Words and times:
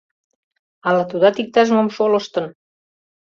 Ала 0.87 1.03
тудат 1.11 1.35
иктаж-мом 1.41 1.87
шолыштын? 1.95 2.45